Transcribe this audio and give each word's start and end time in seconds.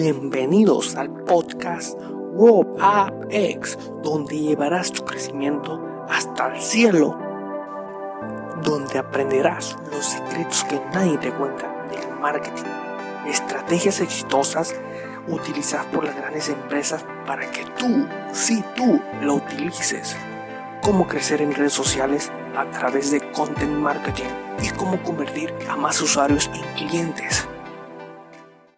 Bienvenidos 0.00 0.94
al 0.94 1.10
podcast 1.24 1.98
Rob 2.00 2.78
X, 3.30 3.76
donde 4.00 4.38
llevarás 4.38 4.92
tu 4.92 5.04
crecimiento 5.04 5.84
hasta 6.08 6.54
el 6.54 6.62
cielo, 6.62 7.18
donde 8.62 8.96
aprenderás 8.96 9.76
los 9.90 10.06
secretos 10.06 10.62
que 10.66 10.80
nadie 10.94 11.18
te 11.18 11.32
cuenta 11.32 11.84
del 11.90 12.16
marketing, 12.20 12.70
estrategias 13.26 14.00
exitosas 14.00 14.72
utilizadas 15.26 15.86
por 15.86 16.04
las 16.04 16.14
grandes 16.14 16.48
empresas 16.48 17.04
para 17.26 17.50
que 17.50 17.64
tú, 17.76 18.06
si 18.32 18.62
tú, 18.76 19.02
lo 19.20 19.34
utilices, 19.34 20.16
cómo 20.80 21.08
crecer 21.08 21.42
en 21.42 21.52
redes 21.52 21.72
sociales 21.72 22.30
a 22.56 22.70
través 22.70 23.10
de 23.10 23.32
content 23.32 23.72
marketing 23.72 24.30
y 24.62 24.68
cómo 24.76 25.02
convertir 25.02 25.52
a 25.68 25.74
más 25.74 26.00
usuarios 26.00 26.48
en 26.54 26.86
clientes. 26.86 27.47